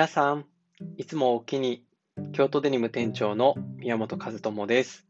[0.00, 0.46] 皆さん、
[0.96, 1.84] いつもおきに、
[2.32, 5.06] 京都デニム店長の宮本和智です。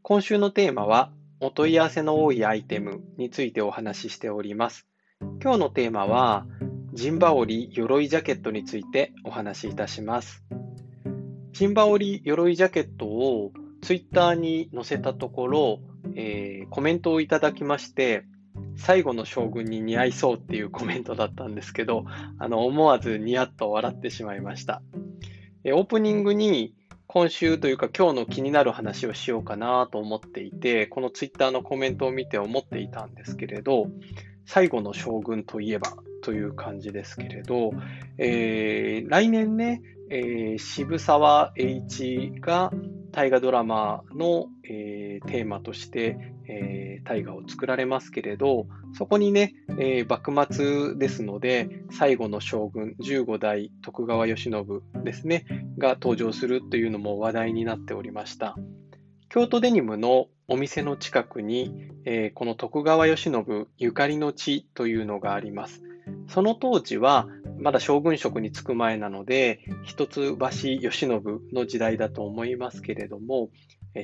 [0.00, 4.86] 今週のテーマは、お問い合わせの多いアイテムについてお話ししております。
[5.20, 6.46] 今日のテーマは、
[6.94, 10.42] ジンバオリ鎧ジャケットについてお話しいたします。
[11.52, 13.52] ジンバオリ鎧ジャケットを
[13.82, 15.80] ツイッターに載せたところ、
[16.14, 18.24] えー、コメントをいただきまして、
[18.76, 22.04] 最後の将軍に似合いそうっていうコメントだったんですけど、
[22.38, 24.82] あの、思わずニヤッと笑ってしまいました。
[25.64, 26.74] えオープニングに
[27.08, 33.88] 今週というか今日の気になる話をしようかなと思っていて、このツイッターのコメントを見て思っていたんですけれど、
[34.44, 37.72] 最後の将軍といえばという感じですけれど、
[38.18, 42.72] えー、来年ね、えー、渋沢栄一が
[43.12, 55.44] 大河ドラマの、えー、テーマとして、えー、大河を作られますけれど、そこにね、えー、幕末ですので、最後の将軍、15代徳川慶喜ですね、
[55.78, 58.56] が登場するというのも話題になっておりました。
[59.28, 65.82] 京都デニムのお店の近くに、えー、この徳川慶喜ゆかりの地というのがあります。
[66.28, 67.26] その当時は、
[67.58, 73.50] まだ将軍職に就く前なので、一橋慶喜の時代だと思いますけれども、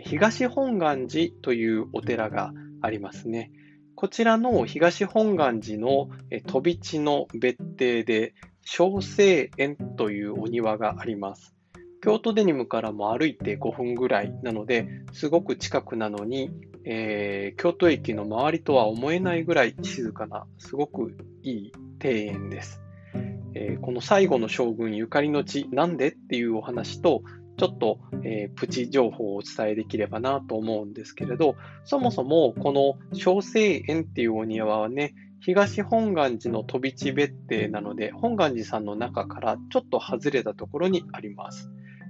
[0.01, 3.51] 東本願寺というお寺がありますね。
[3.95, 6.09] こちらの東本願寺の
[6.47, 11.55] 飛び地の別邸で、小生園というお庭があります。
[12.03, 16.51] 京都デニムからも歩いて5分ぐらいなので、すごく近くなのに、
[16.85, 22.81] えー、京都駅の周りとは思えないぐらい静かな、すごくいい庭園です。
[23.55, 27.23] えー、この最後の将軍ゆかりの地、なんでっていうお話と、
[27.57, 41.69] ちょっと、えー、プチ情報をお伝えできればなと思うんですけれど、そもそもこの小生園っていうお庭はね、東本願寺の飛び地別邸なので、本願寺さんの中からちょっと外れたところにあります。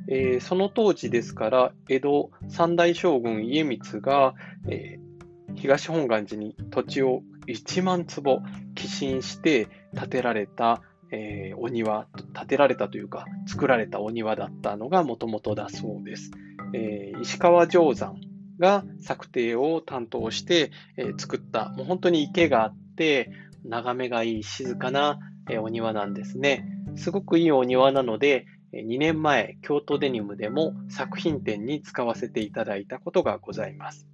[0.08, 4.34] えー、その当時ですから、江戸三代将軍家光が、
[4.69, 8.42] えー、東本願寺に土地を1万坪
[8.75, 10.82] 寄進して建てられた、
[11.12, 16.31] えー、お庭、建てられたというか、作られたお庭だったのがもともとだそうです。
[16.73, 18.17] えー、石川定山
[18.59, 23.31] が策定を担当して、えー、作った、もう本当に池があって、
[23.65, 25.19] 眺めがいい静かな、
[25.50, 26.67] えお庭なんですね。
[26.97, 34.06] すごくいいお庭なので、2年前、京都デニムでも作品展に使わせていただいたことがございます。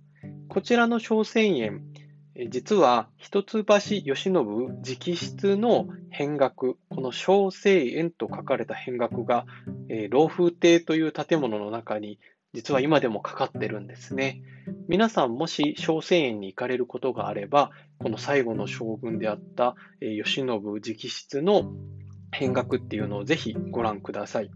[0.48, 1.82] こちらの小千円、
[2.48, 4.68] 実は一橋慶喜直
[5.16, 9.44] 筆の変額、この小生園と書かれた変額が、
[9.88, 12.20] えー、老風亭という建物の中に
[12.54, 14.42] 実は今でもかかってるんですね。
[14.88, 21.72] 皆さんもし小生園に行かれることがあれば、この最後の将軍であった、え、慶喜直筆の
[22.30, 24.50] 変額っていうのをぜひご覧ください。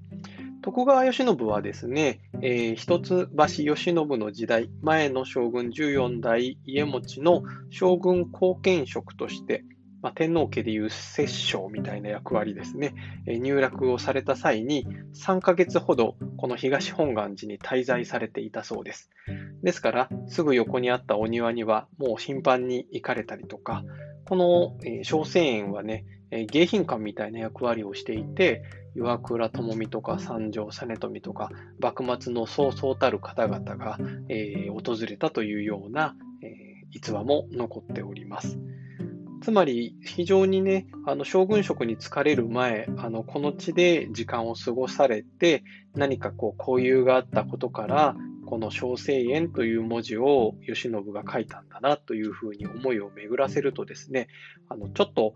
[0.62, 9.65] 徳川慶喜はですね、えー、一橋慶喜の時代、前の将軍14代家持の将軍後見職として、
[10.03, 12.95] まあ、天皇家でいう摂政みたいな役割ですね、
[13.27, 19.11] えー、入落をされた際に3ヶ月ほどこの東本願寺に滞在されていたそうです。
[19.65, 23.83] ですから、すぐ横にあったお庭にはもう頻繁に行かれたりとか、
[24.27, 28.62] この、えー、小生園はね、え迎賓館みたいな役割をしていて、
[28.95, 33.99] 岩倉智美とか三条実富とか、幕末のそうそうたる方々が、
[34.29, 38.59] えー、訪れたというような、えー、逸話も残っております。
[39.43, 45.65] つまり、非常にね、あの将軍職に就かれる前、あのこの地で時間を過ごされて、
[45.95, 48.15] 何かこう交友があったことから、
[48.47, 54.29] この小生園という文字を慶喜が書いたんだなというふうに思いを巡らせるとですね、
[54.69, 55.35] あのちょっと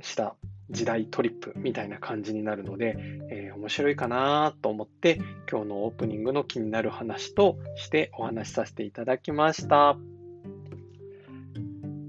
[0.00, 0.36] した
[0.70, 2.96] 時代トリップみたいな感じになるので、
[3.30, 5.20] えー、面白いかなと思って
[5.50, 9.96] 今日のオープニングの気になる話としてお話しさせていただきました。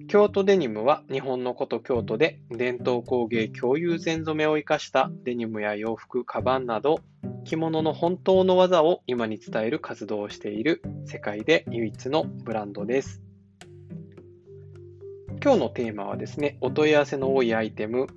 [0.08, 7.02] 京都デニムは日本の古都京都で伝統工芸共有全染めを生かしたデニムや洋服、カバンなど
[7.46, 13.22] 着物の本当の技を今に伝える活動をしている世界で唯一のブランドです。
[15.44, 18.08] 今日のテーマはですね、お問い合わせの多いアイテム、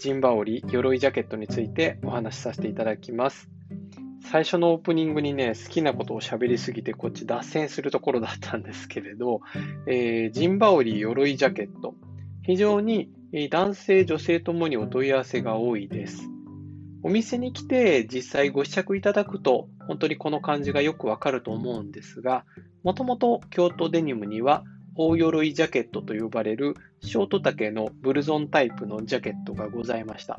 [0.00, 3.50] ジンバオリ、鎧ジャケットについてお話しさせていただきます。
[4.22, 9.42] 最初のオープニングにね、好きなことを喋りすぎて、こっち脱線するところだったんですけれど、
[9.86, 11.94] えー、ジンバオリ鎧ジャケット。
[12.42, 13.10] 非常に
[13.50, 16.30] 男性、女性ともにお問い合わせが多いです。
[17.02, 22.46] お店に来て実際ご試着いただくと、本当にこの感じがよくわかると思うんですが、
[22.84, 24.64] もともと京都デニムには
[24.96, 30.38] 大鎧ジャケットと呼ばれるショート丈のブルゾンタイプのジャケットがございました。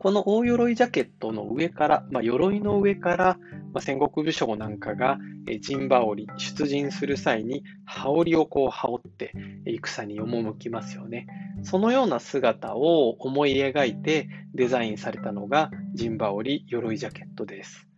[0.00, 3.38] この大鎧ジャケットの上から、まあ、鎧の上から、
[3.74, 5.18] まあ、戦国武将なんかが
[5.60, 9.32] 陣羽織、出陣する際に羽織をこう羽織って
[9.66, 11.26] 戦に赴きますよね。
[11.62, 17.89] そのような姿を思い描いてデザインされたのが陣羽織鎧ジャケットです。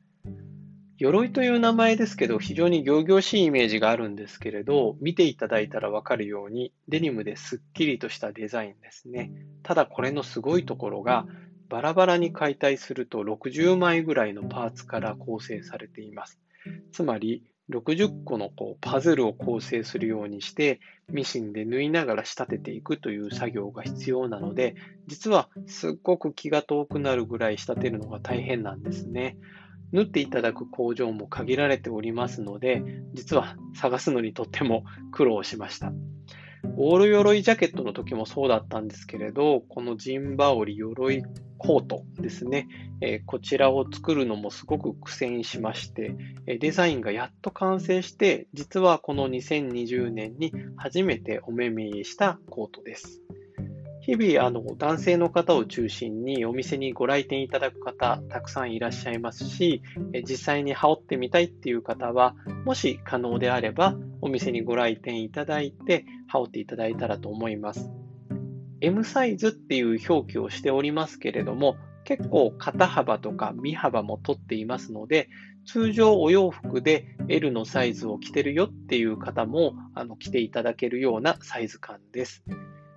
[1.03, 9.33] 鎧という名前ですけど、非常に仰々しいイメージがあるんですけれど、見ていただいたらわかるように、デニムですっきりとしたデザインですね。
[9.65, 11.27] ただこれのすごいところが、
[11.69, 16.39] バラバラに解体すると60枚ぐらいのパーツから構成されています。
[16.93, 20.79] つまり、60個のこうパズルを構成するようにして、
[21.09, 24.77] ミシンで縫いながら仕立てていくという作業が必要なので、
[25.09, 29.37] 実はすっごく気が遠くなるぐらい仕立てるのが大変なんですね。
[29.93, 32.83] 縫っていただく工場も限られておりますので、
[33.15, 35.93] 実は探すのにとっても 苦労しました。
[36.77, 41.23] オール鎧ジャケットの時もそうだったんですけれど、このジンバオリ鎧
[41.59, 42.69] コートですね、
[43.01, 46.15] えー、こちらを作るのもすごく苦戦しまして、
[46.47, 53.23] デザインがやっと完成して、実はこの2020年に初めてお目見えしたコートです。
[54.03, 59.81] 日々、あの、男性の方を中心にお店にご来店いただく方、たくさんいらっしゃいますし、
[60.29, 62.35] 実際に羽織ってみたいっていう方は、
[62.65, 67.93] もし可能であれば、お店にご来店いただいて、羽織っていただいたらと思います。
[68.81, 75.29] M サイズっていう表記をしておりますけれども、結構肩幅とか身幅も取っていますので、
[75.65, 82.43] 通常お洋服で L のサイズを着てるよっていう方もあの着ていただけるようなサイズ感です。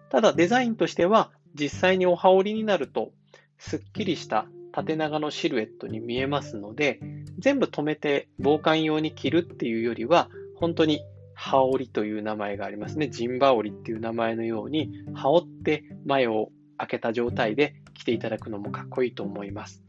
[0.10, 3.12] ただデザインとしては実際にお羽織になると
[3.58, 7.00] すっきりした縦長のシルエットに見えますので
[7.40, 11.02] 全部留めて防寒用に着るっていうよりは本当に
[11.34, 13.10] 羽織という名前がありますね。
[13.10, 19.84] ジンバ織っていう名前のように羽織って前を開けた状態で着ていただくのもかっこいいと思います。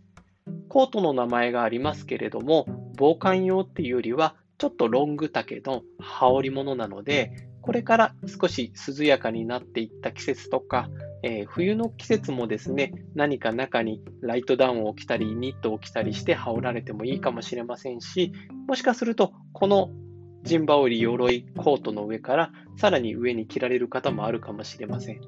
[0.69, 2.67] コートの名前がありますけれども
[2.97, 10.89] 防寒用っていうよりはちょっとロング丈の羽織物なのでこれから少し涼やかになっていった季節とか、
[11.25, 18.31] えー、冬の季節もですね、何か中にライトダウンを着たり、ニットを着たりして羽織られてもいいかもしれませんし、
[18.69, 19.91] もしかすると、この
[20.45, 25.21] ジンバオリ鎧コートの上からさらに上に着られる方もあるかもしれません。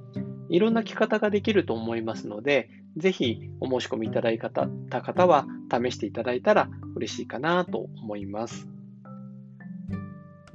[0.48, 8.68] いろんな着方ができると思いますので、ぜひお申し込みいただいた方は試していただいたら嬉しいかなと思います。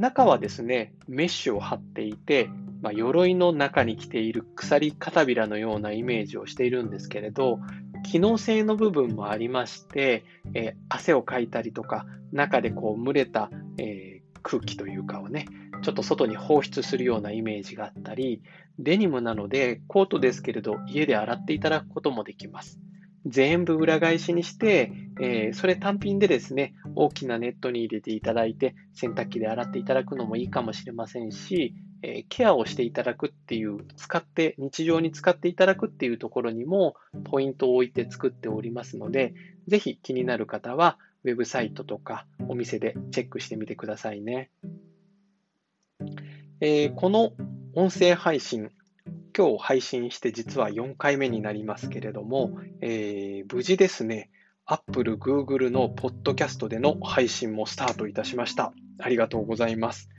[0.04, 2.50] 中はですね、メッシュを貼っていて、
[2.82, 7.60] まあ、鎧の中に着ている鎖片びらのようなイメージをしているんですけれど、
[8.04, 15.46] 機能性の部分もありまして、えー、汗をかいたりとか、中でこう蒸れた、えー、空気というかをね、
[15.84, 18.42] ちょっと外に放出するようなイメージがあったり、
[18.80, 22.83] デニムなのでコートですけれど、家で洗っていただくこともできます。
[23.26, 24.92] 全部裏返しにして、
[25.22, 39.34] えー、それ単品でですね、大きなネットに入れていただいて、洗濯機で洗っていただくのもいいかもしれませんし、えー、ケアをしていただくっていう、使って、日常に使っていただくっていうところにも、ポイントを置いて作っておりますので、
[39.68, 44.50] ぜひ気になる方は、ウェブサイトとかお店でチェックしてみてくださいね。
[46.60, 47.34] えー、この
[47.76, 48.72] 音声配信、
[49.36, 54.30] 今日配信して実は4回目になりますけれども、えー、無事ですね、
[54.66, 58.74] Apple、Google のポッドキャストでの配信もスタートいたしました。
[59.00, 60.10] ありがとうございます。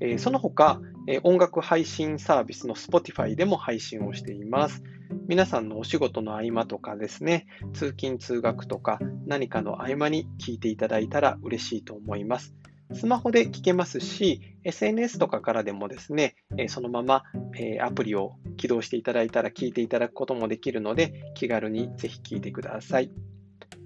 [0.00, 4.82] えー、その他、えー、音楽配信サービスの Spotify でも配信をしています。
[5.28, 12.54] 皆さんのお仕事の合間とかですね、通勤通学とか何かの合間に聞いていただいたら嬉しいと思います。
[12.94, 16.36] スマホで聞けますし、SNS とかからでもですね、
[16.68, 17.24] そのまま
[17.80, 23.10] アプリを起動していただいたら聞いていただくこともできるので、気軽にぜひ聞いてください。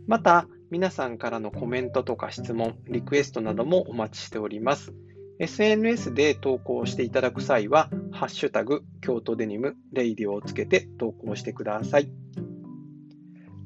[0.06, 4.92] また、皆さんからのコメントとか質問、リクエストなどもお待ちしております。
[5.38, 12.10] SNS で投稿していただく際は、ハッシュタグ、京都デニム、レイディオをつけて投稿してください。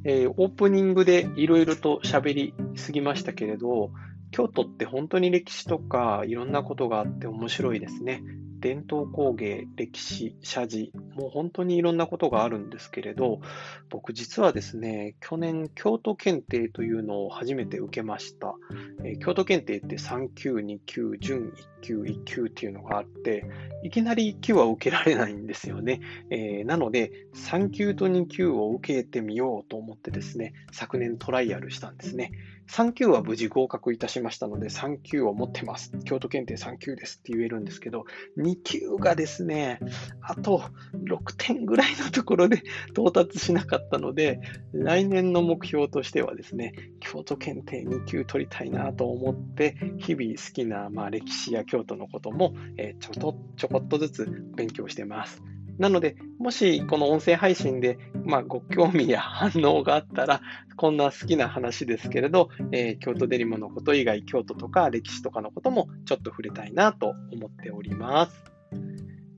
[0.05, 3.91] えー、オープニングでいろいろと喋りすぎましたけれど、
[4.31, 8.23] 京都って本当に歴史とかいろんなことがあって面白いですね。
[8.61, 13.41] 伝統工芸、歴史、社寺、もう本当にいろんなことがあるんですけれど、
[13.89, 18.55] 僕実はですね、去年京都検定というのを初めて受けました。
[19.03, 23.47] えー、京都検定って3級、2級、準1級、1級っていうのがあって、
[23.83, 26.01] いきなり1級は受けられないんですよね。
[26.29, 32.33] えー、なので、3級と2級を受けてみようと思ってですね、昨年トライアルしたんですね。
[32.71, 35.93] 3級は無事合格いたしましたので、3級を持ってます。
[36.05, 38.05] 京都検定3級ですって言えるんですけど、
[38.39, 39.81] 2級がですね、
[40.23, 40.63] あと
[40.95, 42.63] 6点ぐらいのところで
[42.93, 44.41] 到達しなかったので、
[44.73, 55.43] 来年の目標としてはですね、京都検定2級取りたいなと思って、日々好きな、まあ、歴史や京都のことも、え、ちょとちょこっとずつ勉強してます。
[55.81, 60.43] なので、もしこの音声配信で、まあ、ご興味や反応があったら、
[60.77, 68.45] こんな好きな話ですけれど、えー、京都デニムのこと以外、京都とか歴史とかのこともちょっと触れたいなと思っております。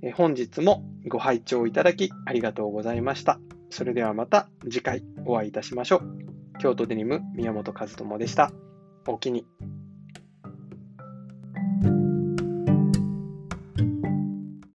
[0.03, 3.39] えー、本日もご拝聴いただきありがとうございました。
[3.71, 6.59] それではまた次回お会いいたしましょう。
[6.59, 8.51] 京都デニム宮本和智でした。
[9.07, 9.47] おおきに。